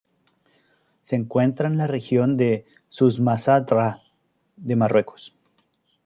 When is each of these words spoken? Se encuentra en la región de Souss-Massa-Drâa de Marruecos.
Se 1.03 1.15
encuentra 1.15 1.67
en 1.67 1.77
la 1.77 1.85
región 1.85 2.33
de 2.33 2.65
Souss-Massa-Drâa 2.89 4.01
de 4.55 4.75
Marruecos. 4.75 5.35